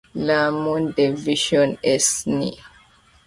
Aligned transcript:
La 0.15 0.49
Mondovision 0.49 1.77
est 1.83 2.25
née. 2.25 2.55